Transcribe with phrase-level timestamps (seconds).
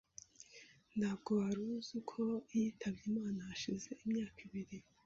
[0.97, 2.23] Ntabwo wari uzi ko
[2.57, 4.77] yitabye Imana hashize imyaka ibiri?